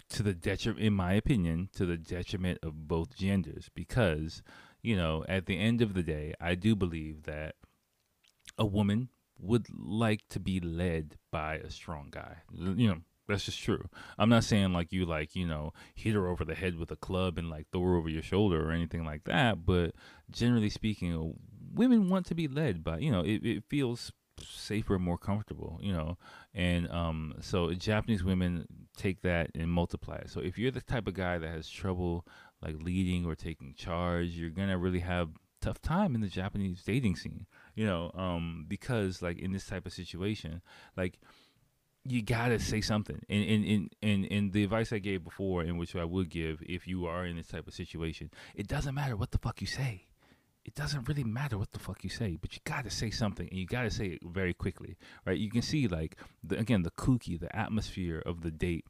[0.10, 4.42] to the detriment, in my opinion, to the detriment of both genders, because
[4.82, 7.56] you know, at the end of the day, I do believe that
[8.58, 12.38] a woman would like to be led by a strong guy.
[12.54, 13.90] You know, that's just true.
[14.18, 16.96] I'm not saying like you like, you know, hit her over the head with a
[16.96, 19.94] club and like throw her over your shoulder or anything like that, but
[20.30, 21.36] generally speaking,
[21.74, 24.12] women want to be led by, you know, it, it feels
[24.44, 26.18] safer more comfortable you know
[26.56, 28.66] and um so japanese women
[28.98, 32.26] take that and multiply it so if you're the type of guy that has trouble
[32.62, 35.30] like leading or taking charge, you're gonna really have
[35.62, 37.46] tough time in the Japanese dating scene.
[37.76, 40.62] You know, um, because like in this type of situation,
[40.98, 41.20] like
[42.04, 43.22] you gotta say something.
[43.30, 46.62] And in in in in the advice I gave before, and which I would give
[46.66, 49.68] if you are in this type of situation, it doesn't matter what the fuck you
[49.68, 50.08] say.
[50.64, 53.58] It doesn't really matter what the fuck you say, but you gotta say something, and
[53.58, 55.38] you gotta say it very quickly, right?
[55.38, 58.86] You can see like the, again the kuuki, the atmosphere of the date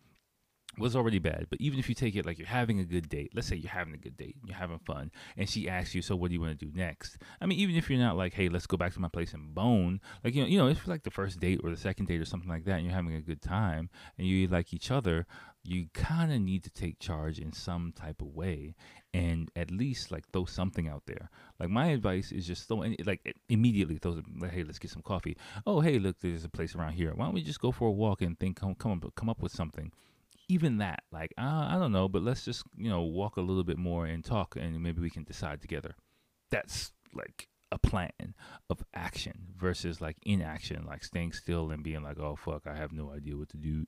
[0.78, 1.48] was already bad.
[1.50, 3.72] But even if you take it like you're having a good date, let's say you're
[3.72, 6.42] having a good date, you're having fun, and she asks you, "So what do you
[6.42, 8.94] want to do next?" I mean, even if you're not like, "Hey, let's go back
[8.94, 11.40] to my place and bone," like you know, you know, if it's like the first
[11.40, 13.90] date or the second date or something like that, and you're having a good time
[14.18, 15.26] and you like each other,
[15.64, 18.74] you kind of need to take charge in some type of way
[19.14, 21.30] and at least like throw something out there.
[21.60, 25.38] Like my advice is just throw like immediately throw like, hey, let's get some coffee.
[25.66, 27.14] Oh, hey, look, there's a place around here.
[27.14, 29.42] Why don't we just go for a walk and think come come up come up
[29.42, 29.92] with something
[30.52, 33.64] even that, like, uh, I don't know, but let's just, you know, walk a little
[33.64, 35.96] bit more and talk and maybe we can decide together.
[36.50, 38.36] That's like a plan
[38.70, 42.92] of action versus like inaction, like staying still and being like, oh, fuck, I have
[42.92, 43.86] no idea what to do.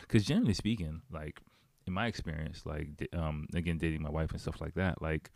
[0.00, 1.40] Because generally speaking, like,
[1.86, 5.30] in my experience, like, um, again, dating my wife and stuff like that, like,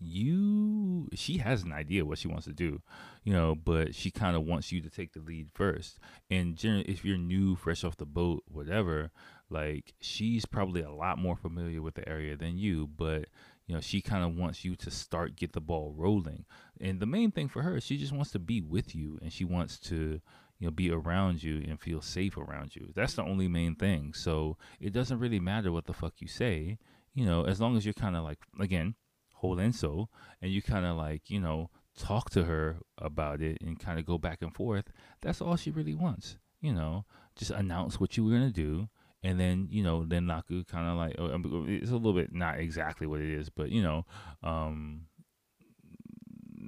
[0.00, 2.80] you she has an idea what she wants to do
[3.22, 5.98] you know but she kind of wants you to take the lead first
[6.30, 9.10] and generally if you're new fresh off the boat whatever
[9.50, 13.26] like she's probably a lot more familiar with the area than you but
[13.66, 16.44] you know she kind of wants you to start get the ball rolling
[16.80, 19.44] and the main thing for her she just wants to be with you and she
[19.44, 20.20] wants to
[20.58, 22.92] you know be around you and feel safe around you.
[22.94, 24.14] That's the only main thing.
[24.14, 26.78] So it doesn't really matter what the fuck you say,
[27.12, 28.94] you know, as long as you're kind of like again
[29.42, 30.08] Horenso
[30.40, 34.06] and you kind of like you know talk to her about it and kind of
[34.06, 34.90] go back and forth.
[35.20, 37.04] That's all she really wants, you know.
[37.36, 38.88] Just announce what you were gonna do
[39.24, 42.32] and then you know then Naku kind of like oh, um, it's a little bit
[42.32, 44.04] not exactly what it is, but you know,
[44.42, 45.06] um,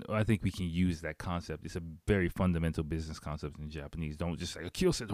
[0.08, 1.64] I think we can use that concept.
[1.66, 4.16] It's a very fundamental business concept in Japanese.
[4.16, 5.04] Don't just like kill so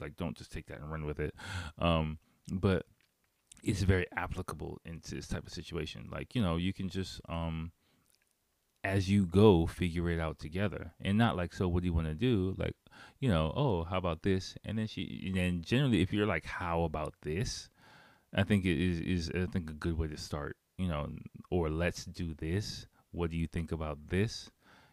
[0.00, 1.34] like don't just take that and run with it.
[1.78, 2.18] Um,
[2.52, 2.84] but
[3.64, 6.08] it's very applicable into this type of situation.
[6.12, 7.72] Like you know you can just um
[8.84, 10.92] as you go figure it out together.
[11.00, 12.54] And not like so what do you want to do?
[12.58, 12.74] Like
[13.20, 14.54] you know oh how about this?
[14.64, 17.68] And then she and then generally if you're like how about this?
[18.34, 21.10] I think it is is i think a good way to start you know
[21.50, 22.86] or let's do this.
[23.10, 24.50] What do you think about this?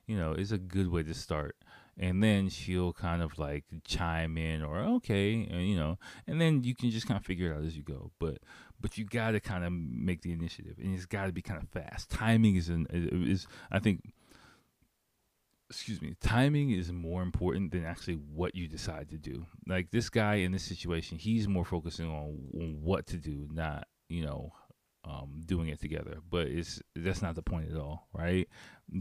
[0.07, 1.55] You know is a good way to start.
[2.01, 5.97] And then she'll kind of like chime in or okay and, you know
[6.27, 8.11] and then you can just kind of figure it out as you go.
[8.19, 8.37] But
[8.79, 11.61] but you got to kind of make the initiative and it's got to be kind
[11.61, 12.09] of fast.
[12.09, 14.01] Timing is an is i think
[15.69, 19.45] excuse me timing is more important than actually what you decide to do.
[19.67, 23.87] Like this guy in this situation he's more focusing on, on what to do not
[24.07, 24.51] you know
[25.05, 26.19] um, doing it together.
[26.29, 28.47] But it's that's not the point at all right?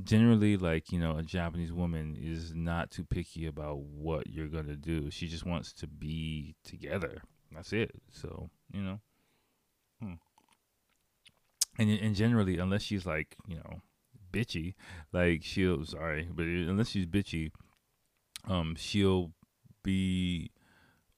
[0.04, 4.76] Generally like you know a japanese woman is not too picky about what you're gonna
[4.76, 5.10] do.
[5.10, 7.22] She just wants to be together.
[7.52, 7.92] That's it.
[8.10, 9.00] So you know.
[11.78, 13.80] And and generally unless she's like you know
[14.32, 14.74] bitchy
[15.12, 17.50] like she'll sorry but unless she's bitchy
[18.46, 19.32] um she'll
[19.82, 20.50] be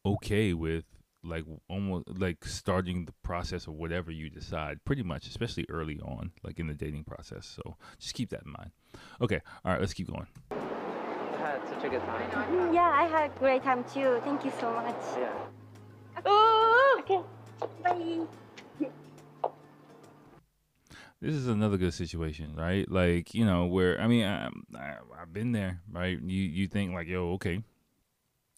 [0.07, 0.85] okay with
[1.23, 6.31] like almost like starting the process of whatever you decide pretty much especially early on
[6.43, 8.71] like in the dating process so just keep that in mind
[9.21, 12.31] okay all right let's keep going I had such a good time.
[12.53, 14.21] Mm, Yeah, I had a great time too.
[14.25, 14.95] Thank you so much.
[15.17, 15.33] Yeah.
[16.27, 17.21] Oh, okay.
[17.83, 18.89] Bye.
[21.21, 22.91] This is another good situation right?
[22.91, 26.19] Like you know where i mean I, I, i've been there right?
[26.21, 27.63] You you think like yo okay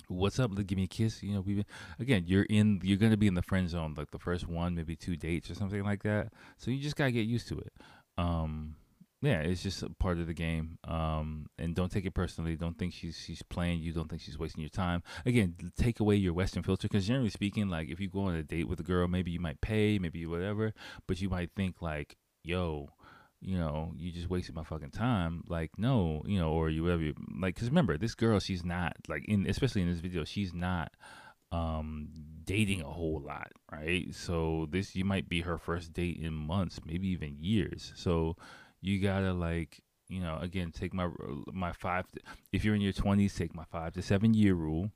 [0.09, 0.55] what's up?
[0.55, 1.65] Give me a kiss you know we
[1.99, 4.97] again you're in you're gonna be in the friend zone like the first one maybe
[4.97, 6.33] two dates or something like that.
[6.59, 7.73] So you just gotta get used to it.
[8.19, 8.77] Um
[9.23, 10.79] yeah it's just a part of the game.
[10.85, 12.57] Um and don't take it personally.
[12.57, 13.93] Don't think she's she's playing you.
[13.93, 15.03] Don't think she's wasting your time.
[15.25, 18.43] Again take away your western filter because generally speaking like if you go on a
[18.43, 20.73] date with a girl maybe you might pay maybe whatever
[21.07, 22.89] but you might think like yo
[23.43, 25.43] you know, you just wasted my fucking time.
[25.49, 27.03] Like, no, you know, or you whatever.
[27.03, 30.55] You, like, cause remember, this girl, she's not like in, especially in this video, she's
[30.55, 30.93] not
[31.51, 32.09] um
[32.45, 34.15] dating a whole lot, right?
[34.15, 37.93] So this, you might be her first date in months, maybe even years.
[37.97, 38.37] So
[38.81, 41.09] you gotta like, you know, again, take my
[41.53, 42.07] my five.
[42.53, 44.93] If you're in your twenties, take my five to seven year rule.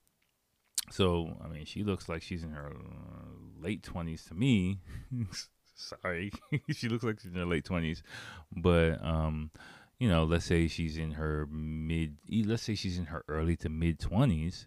[0.92, 4.78] So I mean, she looks like she's in her uh, late twenties to me.
[5.76, 6.32] sorry.
[6.72, 8.02] She looks like she's in her late 20s
[8.54, 9.50] but um
[9.98, 13.68] you know let's say she's in her mid let's say she's in her early to
[13.68, 14.66] mid 20s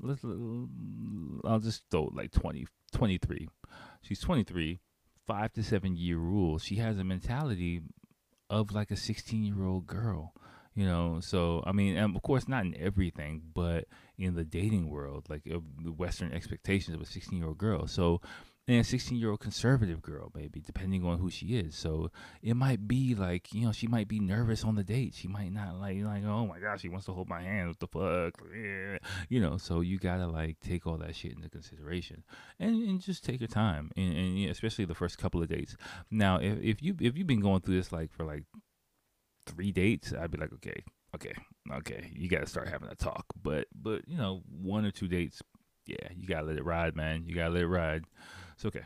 [0.00, 0.24] let's
[1.44, 3.48] i'll just throw like 20 23
[4.02, 4.80] she's 23
[5.26, 6.58] five to seven year rule.
[6.58, 7.82] She has a mentality
[8.48, 10.32] of like a 16 year old girl
[10.74, 11.20] you know?
[11.20, 13.86] So i mean and of course not in everything but
[14.18, 17.86] in the dating world like the western expectations of a 16 year old girl.
[17.86, 18.20] So
[18.68, 21.76] and a 16 year old conservative girl, maybe, depending on who she is.
[21.76, 22.10] So
[22.42, 25.14] it might be like, you know, she might be nervous on the date.
[25.14, 27.68] She might not like, like, oh my gosh, she wants to hold my hand.
[27.68, 28.42] What the fuck?
[29.28, 32.24] You know, so you gotta like take all that shit into consideration
[32.58, 33.90] and, and just take your time.
[33.96, 35.76] And, and especially the first couple of dates.
[36.10, 38.44] Now, if, if you if you've been going through this like for like
[39.46, 40.82] three dates, I'd be like, okay,
[41.14, 41.34] okay,
[41.72, 43.26] okay, you gotta start having a talk.
[43.40, 45.40] But but you know, one or two dates,
[45.86, 47.24] yeah, you gotta let it ride, man.
[47.26, 48.02] You gotta let it ride.
[48.56, 48.84] It's okay.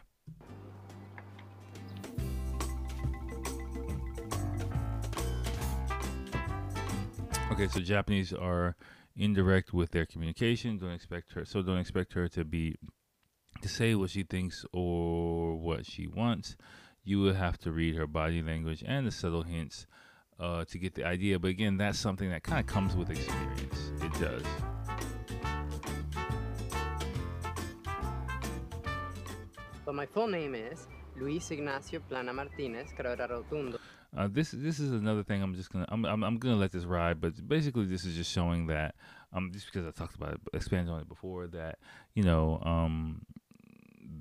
[7.52, 8.74] Okay, so Japanese are
[9.16, 10.78] indirect with their communication.
[10.78, 12.76] Don't expect her, so don't expect her to be
[13.62, 16.56] to say what she thinks or what she wants.
[17.04, 19.87] You will have to read her body language and the subtle hints
[20.38, 21.38] uh, to get the idea.
[21.38, 23.92] But again, that's something that kind of comes with experience.
[24.02, 24.42] It does.
[29.90, 33.81] But my full name is Luis Ignacio Plana Martinez Carrera Rotundo.
[34.16, 35.42] Uh, this this is another thing.
[35.42, 38.31] I'm just gonna I'm, I'm I'm gonna let this ride, but basically this is just
[38.31, 38.94] showing that
[39.33, 41.81] um just because I talked about it, expanded on it before that
[42.14, 43.26] you know um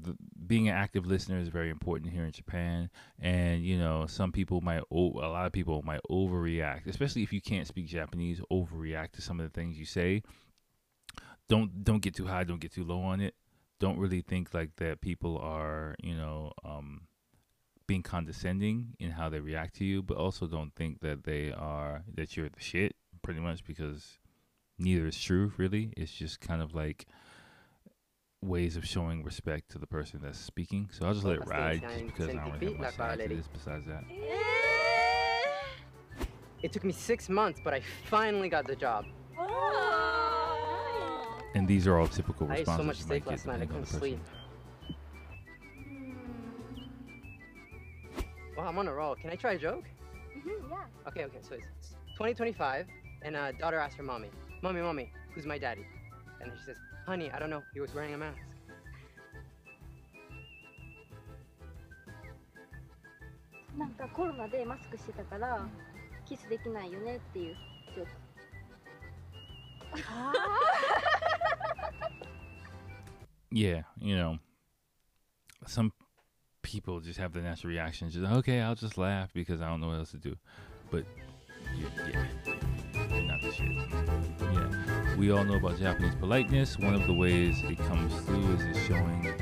[0.02, 4.32] the, being an active listener is very important here in Japan, and you know some
[4.32, 8.42] people might o- a lot of people might overreact, especially if you can't speak Japanese,
[8.52, 10.24] overreact to some of the things you say.
[11.48, 13.36] don't don't get too high, don't get too low on it.
[13.80, 17.02] Don't really think like that people are, you know, um
[17.88, 22.04] being condescending in how they react to you, but also don't think that they are
[22.14, 24.20] that you're the shit pretty much because
[24.78, 25.94] neither is true really.
[25.98, 27.08] It's just kind of like
[28.42, 30.90] ways of showing respect to the person that's speaking.
[30.92, 33.20] So I'll just let it ride just because I don't really have much to add
[33.20, 34.04] to this besides that.
[36.62, 39.06] It took me six months, but I finally got the job.
[41.56, 43.66] And these are all typical responses I ate so much steak get last night I
[43.66, 44.20] couldn't sleep.
[48.56, 49.16] Wow, I'm on a roll.
[49.16, 49.86] Can I try a joke?
[50.38, 50.78] Mm-hmm, yeah.
[51.08, 51.40] Okay, okay.
[51.42, 52.88] So it's 2025,
[53.22, 54.30] and uh, daughter asks her mommy,
[54.62, 55.86] "Mommy, mommy, who's my daddy?"
[56.42, 57.64] And then she says, "Honey, I don't know.
[57.74, 58.38] He was wearing a mask."
[73.52, 74.38] Yeah, you know,
[75.66, 75.92] some
[76.62, 79.88] people just have the natural reaction, just okay, I'll just laugh because I don't know
[79.88, 80.36] what else to do.
[80.92, 81.06] But
[81.76, 83.72] yeah, yeah not the shit.
[84.54, 86.78] Yeah, we all know about Japanese politeness.
[86.78, 89.34] One of the ways it comes through is showing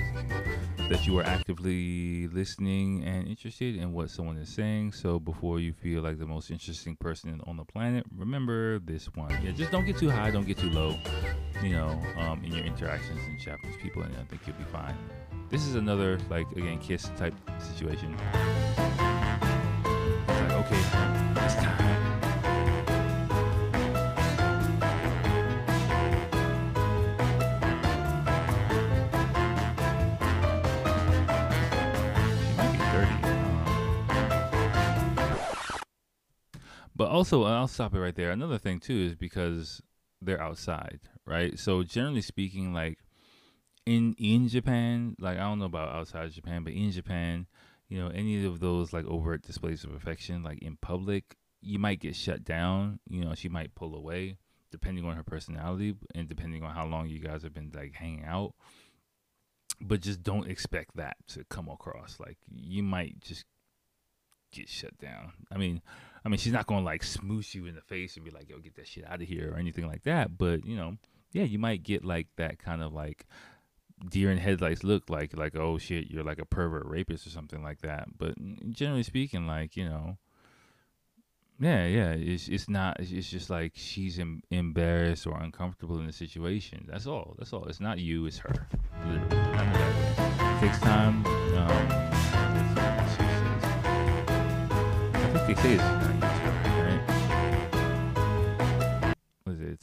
[0.90, 4.94] that you are actively listening and interested in what someone is saying.
[4.94, 9.32] So before you feel like the most interesting person on the planet, remember this one.
[9.44, 10.96] Yeah, just don't get too high, don't get too low.
[11.62, 14.96] You know, um, in your interactions in Japanese people, and I think you'll be fine.
[15.50, 18.16] This is another like again kiss type situation.
[18.68, 18.80] It's
[20.30, 20.82] like okay,
[21.46, 21.87] it's time.
[37.08, 38.32] But also, uh, I'll stop it right there.
[38.32, 39.82] Another thing too is because
[40.22, 41.58] they're outside, right?
[41.58, 43.00] So generally speaking, like
[43.86, 47.48] in in Japan, like I don't know about outside Japan, but in Japan,
[47.88, 52.02] you know, any of those like overt displays of affection, like in public, you might
[52.02, 53.00] get shut down.
[53.08, 54.38] You know, she might pull away,
[54.70, 58.26] depending on her personality and depending on how long you guys have been like hanging
[58.26, 58.54] out.
[59.80, 62.20] But just don't expect that to come across.
[62.20, 63.46] Like you might just
[64.52, 65.32] get shut down.
[65.50, 65.82] I mean,
[66.28, 68.60] I mean, she's not gonna like smoosh you in the face and be like, "Yo,
[68.60, 70.38] get that shit out of here" or anything like that.
[70.38, 70.98] But you know,
[71.32, 73.26] yeah, you might get like that kind of like
[74.10, 77.64] deer in headlights look, like like oh shit, you're like a pervert rapist or something
[77.64, 78.10] like that.
[78.18, 78.36] But
[78.72, 80.18] generally speaking, like you know,
[81.62, 83.00] yeah, yeah, it's it's not.
[83.00, 86.90] It's, just like she's em- embarrassed or uncomfortable in the situation.
[86.92, 87.36] That's all.
[87.38, 87.64] That's all.
[87.68, 88.26] It's not you.
[88.26, 88.68] It's her.
[89.06, 90.60] None.
[90.60, 91.26] Takes time.
[91.26, 92.08] Um.
[95.38, 96.17] I think they say it's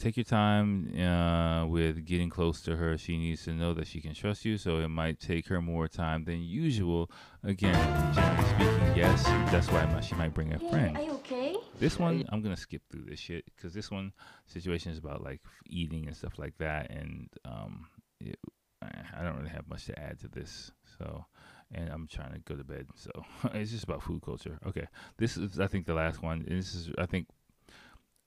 [0.05, 2.95] Take your time uh, with getting close to her.
[2.95, 5.87] She needs to know that she can trust you, so it might take her more
[5.87, 7.09] time than usual.
[7.43, 7.73] Again,
[8.13, 10.95] generally speaking, yes, that's why she might bring a friend.
[10.95, 11.55] are you okay?
[11.79, 14.11] This one, I'm gonna skip through this shit because this one
[14.45, 17.87] situation is about like eating and stuff like that, and um,
[18.19, 18.37] it,
[18.83, 20.71] I I don't really have much to add to this.
[20.99, 21.25] So,
[21.73, 23.09] and I'm trying to go to bed, so
[23.55, 24.59] it's just about food culture.
[24.67, 24.85] Okay,
[25.17, 26.45] this is I think the last one.
[26.47, 27.25] and This is I think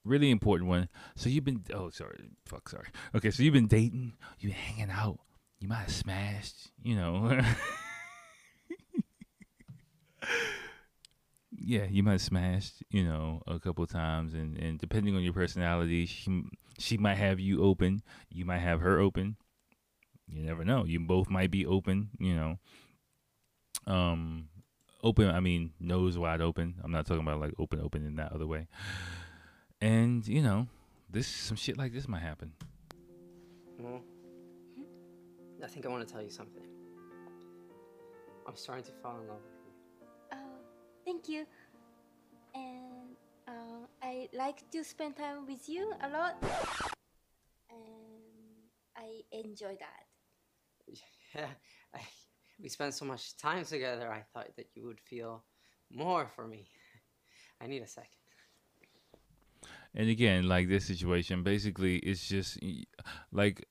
[0.09, 0.89] really important one.
[1.17, 2.89] So you've been oh sorry fuck sorry.
[3.15, 5.19] Okay, so you've been dating, you been hanging out,
[5.61, 7.41] you might have smashed, you know.
[11.53, 15.33] yeah, you might have smashed, you know, a couple times, and and depending on your
[15.33, 16.43] personality, she
[16.79, 19.37] she might have you open, you might have her open.
[20.31, 20.85] You never know.
[20.85, 22.59] You both might be open, you know.
[23.87, 24.49] Um,
[25.03, 25.29] open.
[25.31, 26.75] I mean, nose wide open.
[26.83, 28.67] I'm not talking about like open, open in that other way.
[29.81, 30.67] And you know,
[31.11, 32.53] this some shit like this might happen.
[33.79, 34.03] Well,
[35.63, 36.65] I think I want to tell you something.
[38.47, 40.07] I'm starting to fall in love with you.
[40.33, 40.37] Oh,
[41.05, 41.47] thank you.
[42.55, 46.37] And uh, I like to spend time with you a lot.
[47.71, 47.79] And
[48.97, 50.99] I enjoy that.
[51.35, 51.47] Yeah,
[51.95, 52.01] I,
[52.61, 54.11] we spent so much time together.
[54.11, 55.45] I thought that you would feel
[55.91, 56.69] more for me.
[57.61, 58.28] I need a second.
[59.99, 62.59] And again, like this situation, basically, it's just
[63.33, 63.67] like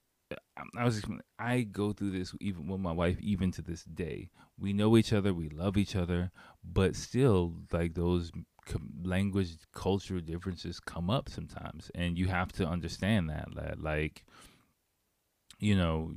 [0.77, 1.03] I- was.
[1.39, 4.29] I go through this even with my wife, even to this day.
[4.59, 6.31] We know each other, we love each other,
[6.63, 8.31] but still, like those
[9.03, 13.47] language, cultural differences come up sometimes, and you have to understand that.
[13.55, 14.25] That like,
[15.59, 16.13] you know,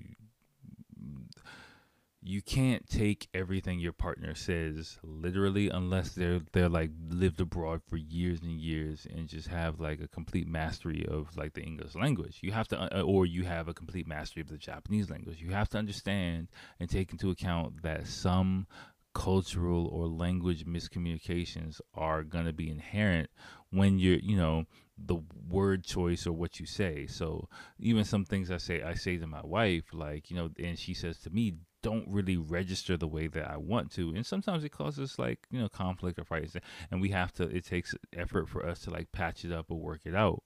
[2.23, 7.97] you can't take everything your partner says literally unless they're they're like lived abroad for
[7.97, 12.39] years and years and just have like a complete mastery of like the English language.
[12.43, 15.41] You have to uh, or you have a complete mastery of the Japanese language.
[15.41, 16.49] You have to understand
[16.79, 18.67] and take into account that some
[19.15, 23.29] cultural or language miscommunications are going to be inherent
[23.71, 24.65] when you're, you know,
[24.99, 25.17] the
[25.49, 27.07] word choice or what you say.
[27.07, 27.49] So
[27.79, 30.95] even some things I say, I say to my wife, like, you know, and she
[30.95, 34.11] says to me, don't really register the way that I want to.
[34.11, 36.57] And sometimes it causes like, you know, conflict or fights.
[36.91, 39.79] And we have to, it takes effort for us to like patch it up or
[39.79, 40.43] work it out.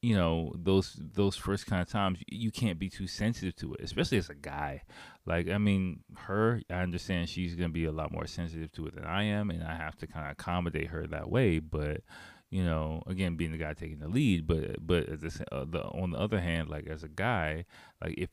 [0.00, 3.80] You know, those those first kind of times you can't be too sensitive to it,
[3.80, 4.84] especially as a guy.
[5.26, 8.94] Like, I mean, her, I understand she's gonna be a lot more sensitive to it
[8.94, 11.58] than I am, and I have to kind of accommodate her that way.
[11.58, 12.02] But
[12.50, 16.18] you know, again, being the guy taking the lead, but but uh, the on the
[16.18, 17.64] other hand, like as a guy,
[18.02, 18.30] like if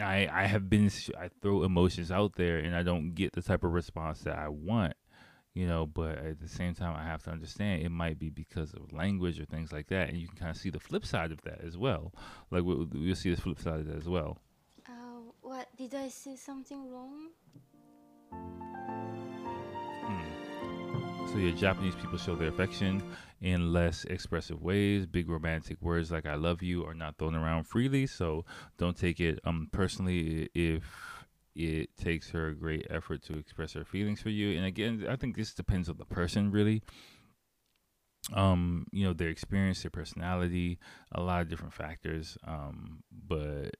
[0.00, 3.64] I I have been I throw emotions out there and I don't get the type
[3.64, 4.94] of response that I want,
[5.54, 5.84] you know.
[5.84, 9.40] But at the same time, I have to understand it might be because of language
[9.40, 11.60] or things like that, and you can kind of see the flip side of that
[11.64, 12.12] as well.
[12.50, 14.38] Like we'll, we'll see the flip side of that as well.
[14.86, 17.30] Uh, what did I say something wrong?
[21.26, 23.02] So yeah, Japanese people show their affection
[23.40, 25.06] in less expressive ways.
[25.06, 28.06] Big romantic words like "I love you" are not thrown around freely.
[28.06, 28.44] So
[28.78, 30.84] don't take it um personally if
[31.54, 34.56] it takes her a great effort to express her feelings for you.
[34.56, 36.82] And again, I think this depends on the person really.
[38.32, 40.78] Um, you know, their experience, their personality,
[41.12, 42.36] a lot of different factors.
[42.46, 43.74] Um, but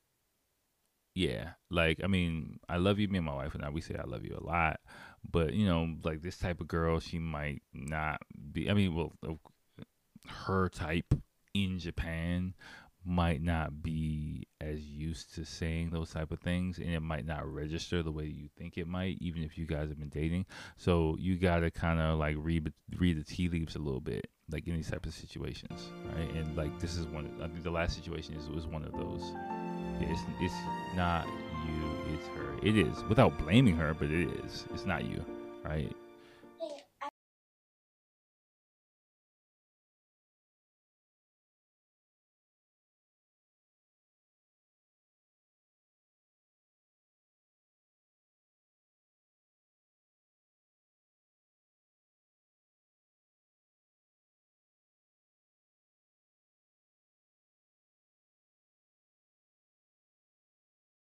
[1.15, 3.09] yeah, like I mean, I love you.
[3.09, 4.81] Me and my wife and I, we say I love you a lot.
[5.29, 8.21] But you know, like this type of girl, she might not
[8.53, 8.71] be.
[8.71, 9.13] I mean, well,
[10.27, 11.15] her type
[11.55, 12.55] in Japan
[13.05, 17.47] might not be as used to saying those type of things and it might not
[17.47, 20.45] register the way you think it might even if you guys have been dating
[20.77, 24.27] so you got to kind of like read read the tea leaves a little bit
[24.51, 27.71] like in these type of situations right and like this is one i think the
[27.71, 29.33] last situation is was one of those
[30.01, 30.55] it's it's
[30.95, 31.27] not
[31.67, 32.55] you it's her.
[32.63, 34.67] It is without blaming her but it is.
[34.73, 35.25] It's not you
[35.65, 35.95] right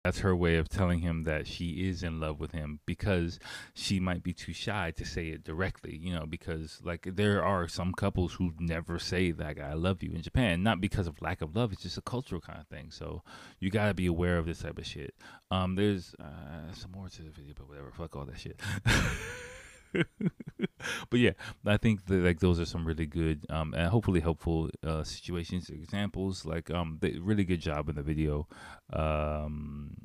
[0.07, 3.41] that's her way of telling him that she is in love with him because
[3.75, 7.67] she might be too shy to say it directly you know because like there are
[7.67, 11.43] some couples who never say that i love you in japan not because of lack
[11.43, 13.21] of love it's just a cultural kind of thing so
[13.59, 15.13] you got to be aware of this type of shit.
[15.51, 18.61] Um there's uh, some more to the video but whatever fuck all that shit
[21.11, 21.33] but yeah,
[21.65, 25.69] I think that like those are some really good um and hopefully helpful uh situations
[25.71, 28.47] examples like um they really good job in the video.
[28.93, 29.97] Um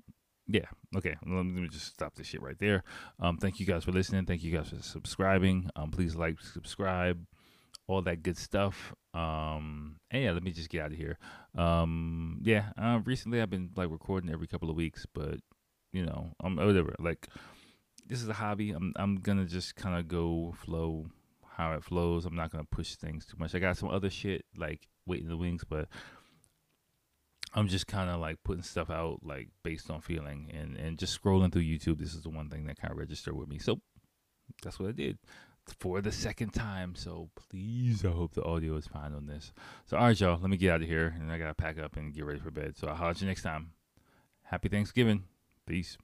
[0.47, 0.65] yeah
[0.97, 2.83] okay let me just stop this shit right there.
[3.19, 4.25] Um thank you guys for listening.
[4.25, 5.69] Thank you guys for subscribing.
[5.75, 7.25] Um please like subscribe
[7.87, 8.93] all that good stuff.
[9.13, 11.17] Um and yeah let me just get out of here.
[11.57, 15.39] Um yeah uh recently i've been like recording every couple of weeks but
[15.93, 17.27] you know um whatever like
[18.11, 18.71] this is a hobby.
[18.71, 21.05] I'm I'm gonna just kind of go flow
[21.55, 22.25] how it flows.
[22.25, 23.55] I'm not gonna push things too much.
[23.55, 25.87] I got some other shit like waiting in the wings, but
[27.53, 31.19] I'm just kind of like putting stuff out like based on feeling and and just
[31.19, 31.99] scrolling through YouTube.
[31.99, 33.59] This is the one thing that kind of registered with me.
[33.59, 33.79] So
[34.61, 35.17] that's what I did
[35.79, 36.95] for the second time.
[36.95, 39.53] So please, I hope the audio is fine on this.
[39.85, 41.95] So all right, y'all, let me get out of here and I gotta pack up
[41.95, 42.75] and get ready for bed.
[42.75, 43.71] So I'll holler at you next time.
[44.43, 45.23] Happy Thanksgiving.
[45.65, 45.97] Peace.